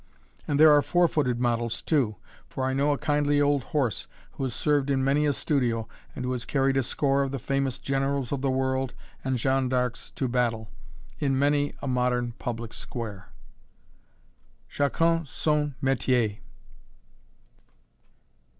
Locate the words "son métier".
15.27-16.39